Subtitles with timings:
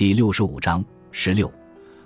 [0.00, 1.52] 第六十五章十六，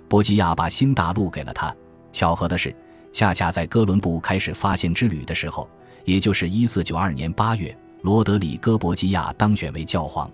[0.09, 1.73] 波吉亚把新大陆给了他。
[2.11, 2.75] 巧合的是，
[3.13, 5.69] 恰恰在哥伦布开始发现之旅的时候，
[6.03, 10.29] 也就是一四九二年八月，罗德里戈·博吉亚当选为教皇。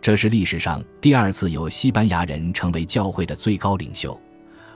[0.00, 4.16] 这是历史上第二次有西班牙人成为教会的最高领袖，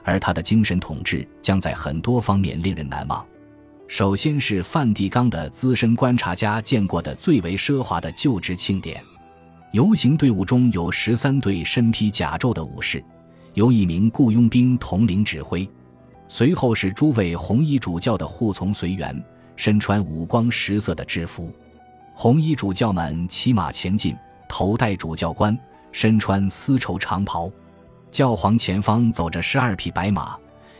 [0.03, 3.25] 而他的精神统治将在很多方面令人难忘。
[3.87, 9.01] 首先是梵蒂冈的资深观察家见过的最为奢华的就职庆典，
[9.77, 13.03] 游行队伍中有十三队身披甲胄的武士，
[13.53, 15.69] 由一名雇佣兵统领指挥。
[16.27, 19.23] 随后是诸位红衣主教的护从随员，
[19.55, 21.53] 身穿五光十色的制服，
[22.15, 24.15] 红衣主教们骑马前进。
[24.49, 25.55] 头戴主教冠，
[25.91, 27.47] 身穿丝绸长袍，
[28.09, 30.35] 教皇前方走着十二匹白马，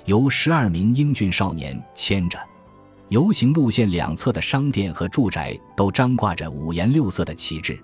[0.05, 2.39] 由十二名英俊少年牵着。
[3.09, 7.79] 游行路线两侧的商店和住宅都张挂着五颜六色的旗帜，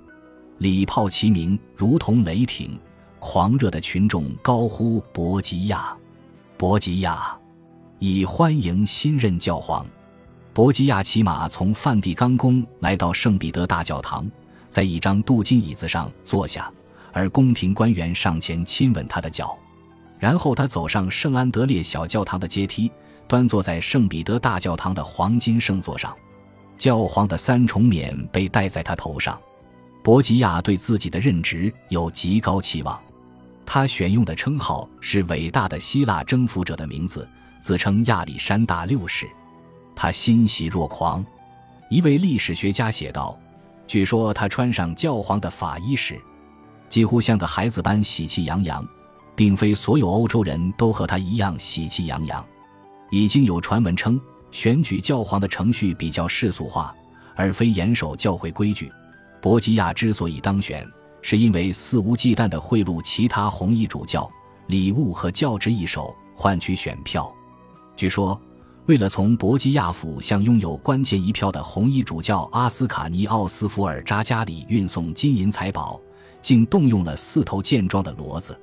[0.59, 2.80] 礼炮齐鸣，如同雷霆。
[3.25, 5.95] 狂热的群众高呼“博吉亚，
[6.57, 7.34] 博吉亚”，
[7.97, 9.86] 以欢迎新任教皇。
[10.53, 14.30] 博吉亚骑马从梵蒂冈宫来到圣彼得大教堂。
[14.67, 16.69] 在一张镀金椅子上坐下，
[17.13, 19.58] 而宫廷官员上前亲吻他的脚，
[20.19, 22.91] 然后他走上圣安德烈小教堂的阶梯，
[23.25, 26.13] 端坐在圣彼得大教堂的黄金圣座上。
[26.78, 29.39] 教皇的三重冕被戴在他头上。
[30.04, 33.02] 博吉亚对自己的任职有极高期望，
[33.66, 37.26] 他选用的称号是伟大的希腊征服者的名字，
[37.62, 39.26] 自称亚历山大六世。
[39.96, 41.26] 他欣喜若狂。
[41.90, 43.38] 一位历史学家写道。
[43.86, 46.20] 据说他穿上教皇的法衣时，
[46.90, 48.86] 几乎像个孩子般喜气洋洋，
[49.36, 52.44] 并非所有欧洲人都和他一样喜气洋洋。
[53.12, 54.20] 已经有传闻称，
[54.52, 56.96] 选举教皇的程序比较世俗化，
[57.36, 58.92] 而非严守教会规矩。
[59.44, 60.89] 博吉亚之所以当选，
[61.22, 64.31] 是因为肆无忌惮地贿赂其他红衣主教，
[64.67, 67.30] 礼物和教职一手换取选票。
[67.97, 68.39] 据说。
[68.85, 75.97] 为了从博基亚府向拥有关键一票的红衣主教阿斯卡尼奥斯福尔扎家里运送金银财宝，
[76.41, 78.59] 竟动用了四头健壮的骡子。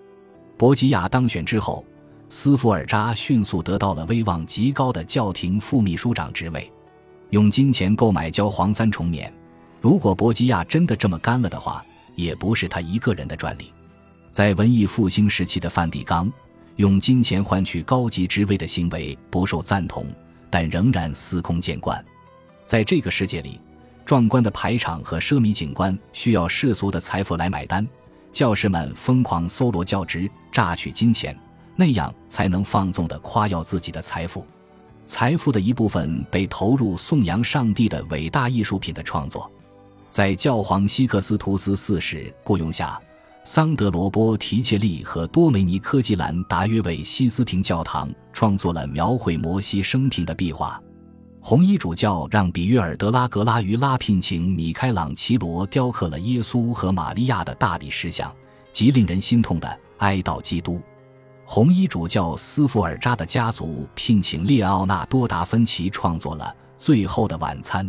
[0.58, 1.82] 博基亚当选之后，
[2.28, 6.70] 斯福尔扎迅速得到了威望极高的教廷副秘书长职位。
[7.30, 9.32] 用金钱购买教皇三重冕，
[9.80, 13.72] 如果博基亚真的这么干了的话，也不是他一个人的专利。
[14.30, 16.30] 在文艺复兴时期的梵蒂冈。
[16.76, 20.06] 用金钱换取高级职位的行为不受赞同，
[20.48, 22.02] 但仍然司空见惯。
[22.64, 23.60] 在这个世界里，
[24.06, 27.86] 壮观的排场和奢靡景观需要世俗的财富来买单。
[28.32, 31.38] 教士们疯狂搜罗教职，榨取金钱，
[31.76, 34.46] 那样才能放纵地夸耀自己的财富。
[35.04, 39.50] 财富的一部分被投入颂扬上帝的伟大艺术品的创作。
[40.10, 43.00] 在教皇西克斯图斯四世雇佣下。
[43.42, 50.80] 桑德罗波提切利和多梅尼科基兰达约为西斯廷教堂创作了描绘摩西生平的壁画。
[51.40, 58.30] 红衣主教让比约尔德拉格拉于拉聘请米开朗奇罗雕刻了耶稣和玛利亚的大理石像，
[58.72, 60.78] 极令人心痛的哀悼基督。
[61.46, 66.44] 红衣主教斯福尔扎的家族聘请列奥纳多达芬奇创作了
[66.76, 67.86] 《最后的晚餐》，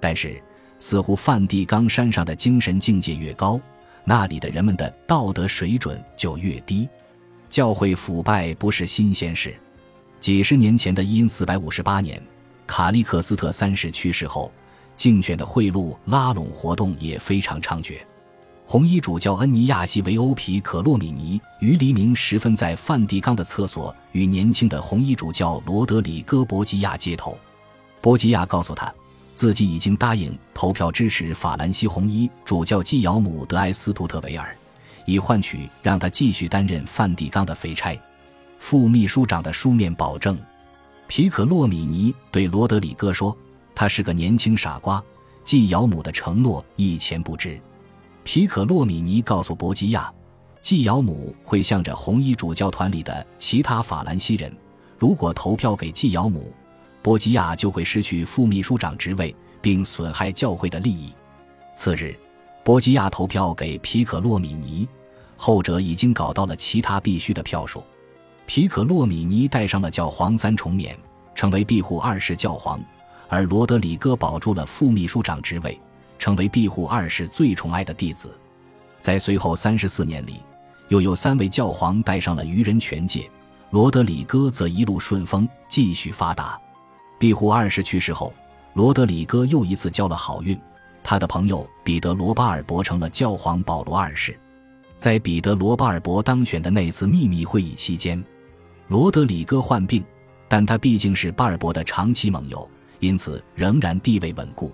[0.00, 0.42] 但是
[0.82, 3.58] 似乎梵蒂冈山上的精神境界越高。
[4.02, 6.88] 那里的人们的道德水准就越低，
[7.48, 9.54] 教会腐败不是新鲜事。
[10.18, 12.20] 几十年前的因四百五十八年，
[12.66, 14.50] 卡利克斯特三世去世后，
[14.96, 17.98] 竞选的贿赂拉拢活动也非常猖獗。
[18.66, 27.38] 红衣主教恩尼亚西维欧皮可洛米尼于黎明时分在梵蒂冈的厕所与年轻的红衣主教罗德里戈·博吉亚接头，
[28.00, 28.92] 博吉亚告诉他。
[29.34, 34.56] 自己已经答应投票支持法兰西红衣主教纪尧姆德埃斯图特维尔，
[35.06, 37.98] 以换取让他继续担任梵蒂冈的肥差。
[38.58, 40.38] 副秘书长的书面保证。
[41.08, 43.36] 皮可洛米尼对罗德里戈说
[43.74, 45.02] ：“他是个年轻傻瓜，
[45.44, 47.60] 纪尧姆的承诺一钱不值。”
[48.24, 50.10] 皮可洛米尼告诉博吉亚，
[50.62, 54.54] 纪尧姆会向着红衣主教团里的其他法兰西人，
[54.96, 56.52] 如果投票给纪尧姆。
[57.02, 61.12] 波吉亚就会失去副秘书长职位，并损害教会的利益。
[61.74, 62.16] 次日，
[62.64, 64.88] 波吉亚投票给皮可洛米尼，
[65.36, 67.82] 后者已经搞到了其他必须的票数。
[68.46, 70.96] 皮可洛米尼戴上了教皇三重冕，
[71.34, 72.78] 成为庇护二世教皇；
[73.28, 75.76] 而罗德里戈保住了副秘书长职位，
[76.18, 78.32] 成为庇护二世最宠爱的弟子。
[79.00, 80.40] 在随后三十四年里，
[80.88, 83.28] 又有三位教皇戴上了愚人权戒，
[83.70, 86.60] 罗德里戈则一路顺风，继续发达。
[87.22, 88.34] 庇护二世去世后，
[88.74, 90.60] 罗德里戈又一次交了好运，
[91.04, 94.36] 他的朋友彼得罗巴尔伯成了教皇保罗二世。
[94.96, 98.20] 在彼得罗巴尔伯当选的那次秘密会议期间，
[98.88, 100.04] 罗德里戈患病，
[100.48, 104.72] 但他毕竟是巴尔伯的长期盟友，因此仍然地位稳固。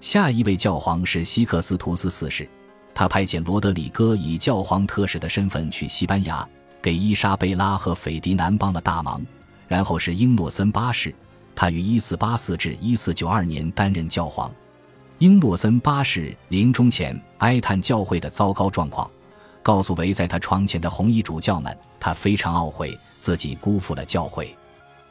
[0.00, 2.48] 下一位教皇是西克斯图斯四世，
[2.94, 6.48] 他派遣罗德里戈以教皇特使的身份去西班牙，
[6.80, 9.20] 给伊莎贝拉和斐迪南帮了大忙。
[9.66, 11.12] 然后是英诺森八世，
[11.54, 14.52] 他于1484至1492年担任教皇。
[15.18, 19.10] 英诺森八世临终前哀叹教会的糟糕状况，
[19.62, 24.56] 告诉围在他床前的红衣主教们，他非常懊悔自己辜负了教会。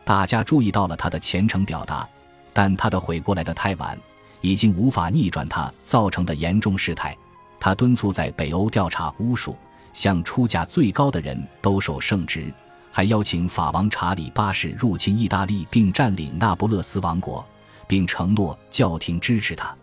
[0.04, 2.08] 大家注意到了他的虔诚表达，
[2.52, 3.98] 但他的悔过来的太晚。
[4.42, 7.14] 已经无法逆转他造成的严重事态，
[7.60, 9.54] 他敦促在北欧调查巫术，
[9.92, 12.50] 向出价最高的人兜售圣职，
[12.92, 17.46] 还邀请法王查理八世入侵意大利并占领那不勒斯王国，
[17.88, 19.76] 并承诺教廷支持他。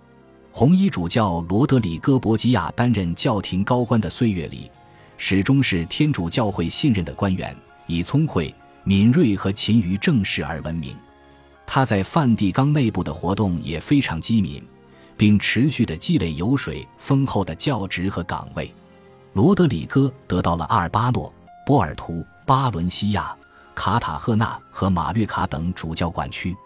[0.52, 4.70] 红衣主教罗德里戈·博吉亚担任教廷高官的岁月里，
[5.18, 7.54] 始终是天主教会信任的官员，
[7.86, 8.54] 以聪慧、
[8.84, 10.96] 敏锐和勤于政事而闻名。
[11.66, 14.62] 他在梵蒂冈内部的活动也非常机敏，
[15.16, 18.72] 并持续地积累油水丰厚的教职和岗位。
[19.32, 21.30] 罗德里戈得到了阿尔巴诺、
[21.66, 23.36] 波尔图、巴伦西亚、
[23.74, 26.56] 卡塔赫纳和马略卡等主教管区。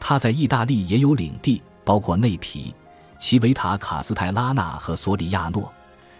[0.00, 2.74] 他在意大利也有领地，包括内皮、
[3.18, 5.70] 奇维塔卡斯泰拉纳和索里亚诺。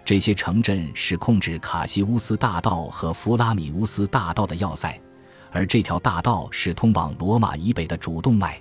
[0.05, 5.01] 这些城镇是控制卡西乌斯大道和弗拉米乌斯大道的要塞。
[5.51, 8.61] 而这条大道是通往罗马以北的主动脉。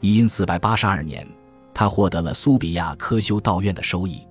[0.00, 1.24] 因四百八十二年，
[1.72, 4.26] 他获得了苏比亚科修道院的收益，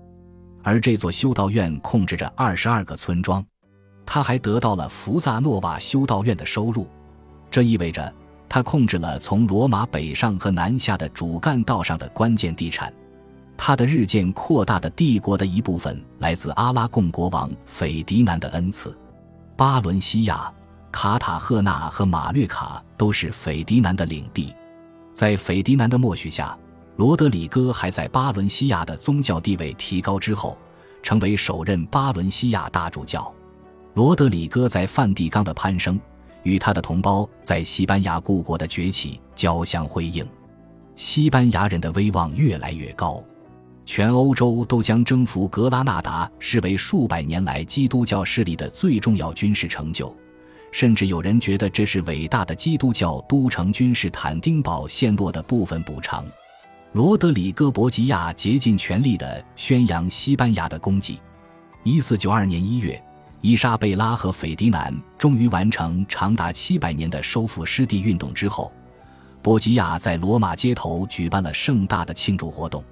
[0.64, 3.46] 而这座修道院控制着二十二个村庄。
[4.06, 6.88] 他还得到了福萨诺瓦修道院的收入，
[7.50, 8.14] 这意味着
[8.48, 12.94] 他控制了从罗马北上和南下的主干道上的关键地产。
[13.58, 18.96] 他的日渐扩大的帝国的一部分来自阿拉贡国王斐迪南的恩赐，
[19.56, 20.52] 巴伦西亚。
[20.92, 24.56] 卡塔赫纳和马略卡都是斐迪南的领地，
[25.14, 26.58] 在斐迪南的默许下，
[26.96, 30.58] 罗德里戈还在巴伦西亚的宗教地位提高之后，
[31.04, 33.30] 成为首任巴伦西亚大主教。
[33.96, 35.98] 罗德里戈在梵蒂冈的攀升，
[36.44, 40.28] 与他的同胞在西班牙故国的崛起交相辉映，
[40.98, 43.24] 西班牙人的威望越来越高，
[43.86, 50.14] 全欧洲都将征服格拉纳达视为数百年来基督教势力的最重要军事成就。
[50.74, 56.26] 甚至有人觉得这是伟大的基督教都城君士坦丁堡陷落的部分补偿。
[56.92, 61.18] 罗德里戈·博吉亚竭尽全力地宣扬西班牙的功绩。
[61.86, 63.02] 一四九二年一月，
[63.46, 68.74] 伊莎贝拉和斐迪南终于完成长达七百年的收复失地运动之后，
[69.44, 72.84] 博吉亚在罗马街头举办了盛大的庆祝活动。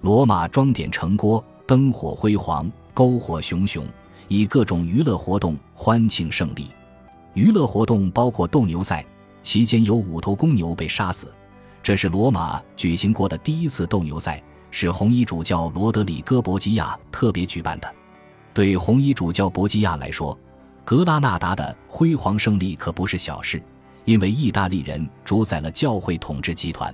[0.00, 3.86] 罗马装点城郭，灯火辉煌，篝火熊熊，
[4.26, 6.68] 以各种娱乐活动欢庆胜利。
[7.34, 9.04] 娱乐活动包括斗牛赛，
[9.42, 11.30] 期间有五头公牛被杀死。
[11.82, 17.94] 这是罗马举行过的第一次斗牛赛，是红衣主教罗德里戈·博吉亚特别举办的。
[18.52, 20.38] 对红衣主教博吉亚来说，
[20.84, 23.62] 格拉纳达的辉煌胜利可不是小事，
[24.04, 26.92] 因为意大利人主宰了教会统治集团，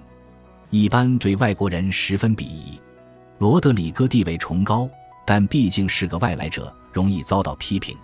[0.70, 2.78] 一般对外国人十分鄙夷。
[3.38, 4.88] 罗德里戈地位崇高，
[5.26, 7.96] 但毕竟是个外来者，容易遭到批评。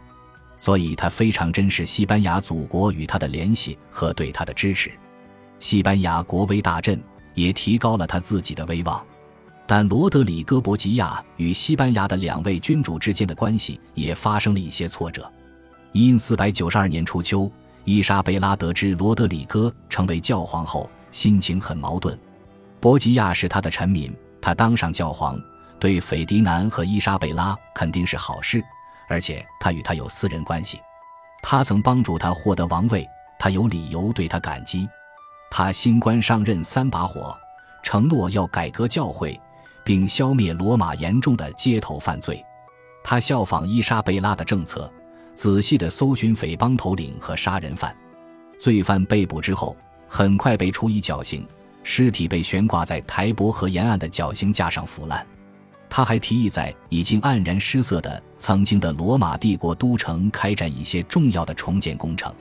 [0.58, 4.92] 所以他非常珍视西班牙祖国与他的联系和对他的支持，
[5.58, 7.02] 西班牙国威大振，
[7.34, 9.04] 也提高了他自己的威望。
[9.74, 15.32] 但罗德里戈·博吉亚与西班牙的两位君主之间的关系也发生了一些挫折。
[15.92, 17.50] 因四百九十二年初秋，
[17.84, 22.14] 伊莎贝拉得知罗德里戈成为教皇后，心情很矛盾。
[22.80, 25.40] 博吉亚是他的臣民，他当上教皇，
[25.80, 28.62] 对斐迪南和伊莎贝拉肯定是好事。
[29.08, 30.78] 而且他与他有私人关系，
[31.42, 34.86] 他曾帮助他获得王位，他有理由对他感激。
[35.50, 37.34] 他新官上任三把火，
[37.82, 39.40] 承诺要改革教会，
[39.84, 42.42] 并消灭罗马严重的街头犯罪。
[43.04, 44.90] 他效仿伊莎贝拉的政策，
[45.34, 47.94] 仔细地搜寻匪帮头领和杀人犯。
[48.58, 51.44] 罪犯被捕之后，很快被处以绞刑，
[51.82, 55.26] 尸体被悬挂在台伯河沿岸的绞刑架上腐烂。
[55.90, 62.32] 他还提议在已经黯然失色的曾经的罗马帝国都城开展一些重要的重建工程，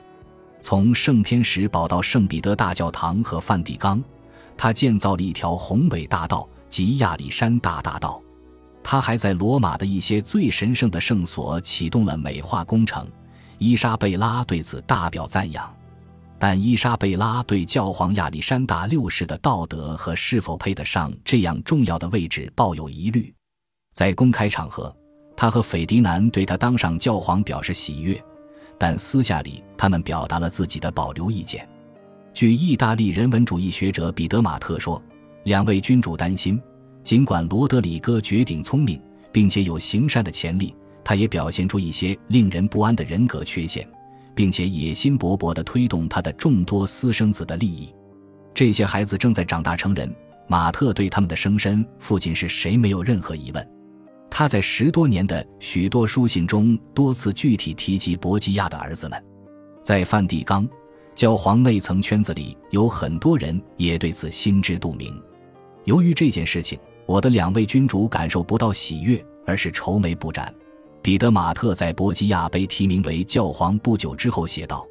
[0.60, 4.02] 从圣天使堡到圣彼得大教堂和梵蒂冈，
[4.56, 8.20] 他建造了一条宏伟大道及亚历山大大道。
[8.82, 13.06] 他还在罗马的一些最神圣的圣所启动了美化工程，
[13.58, 15.76] 伊莎贝拉对此大表赞扬。
[16.38, 23.32] 但伊莎贝拉对教皇亚历山大六世的道德和是否配得上这样重要的位置抱有疑虑。
[23.92, 24.92] 在公开场合，
[25.36, 28.20] 他和斐迪南对他当上教皇表示喜悦，
[28.78, 31.68] 但私下里他们表达了自己的保留意见。
[32.34, 35.00] 据意大利人文主义学者彼得马特说，
[35.44, 36.60] 两位君主担心，
[37.02, 39.00] 尽管罗德里戈绝顶聪明，
[39.32, 43.86] 并且有行善的潜力，他也表现出一些令人不安的人格缺陷，
[44.34, 47.92] 并且野心勃勃地推动他的众多私生子的利益。
[48.54, 50.14] 这些孩子正在长大成人，
[50.46, 53.68] 马特对他们的生身父亲是谁没有任何疑问。
[54.30, 59.22] 他在十多年的许多书信中多次具体提及博基亚的儿子们，
[59.82, 60.68] 在梵蒂冈。
[61.14, 65.14] 教皇内层圈子里有很多人也对此心知肚明。
[65.84, 70.54] 由于这件事情，我的两位君主感受不到喜悦，而是愁眉不展。
[71.02, 74.86] 彼得·马特在伯基亚被提名为教皇不久之后写道：“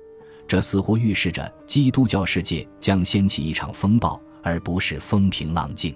[0.45, 5.95] 这似乎预示着基督教世界将掀起一场风暴，而不是风平浪静。”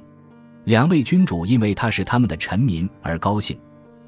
[0.63, 3.59] 两位君主因为他是他们的臣民而高兴，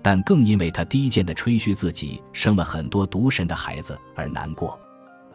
[0.01, 4.79] 但更因为他低贱地吹嘘自己生了很多独神的孩子而难过。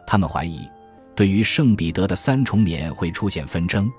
[0.07, 0.67] 他们怀疑，
[1.15, 3.89] 对于圣彼得的三重冕会出现纷争，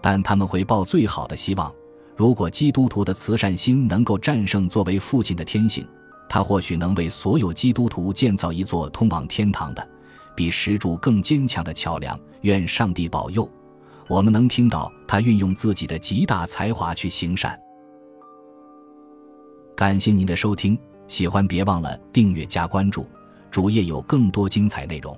[0.00, 1.72] 但他们会抱最好的希望。
[2.16, 5.86] 如果基督徒的慈善心能够战胜作为父亲的天性，
[6.28, 9.88] 他或许能为所有基督徒建造一座通往天堂的、
[10.34, 12.18] 比石柱更坚强的桥梁。
[12.42, 13.46] 愿上帝保佑，
[14.08, 17.58] 我们能听到他运用自己的极大才华去行善。
[19.76, 23.06] 感谢您的收听，喜欢别忘了订阅加关注，
[23.50, 25.14] 主页有更多精彩内容。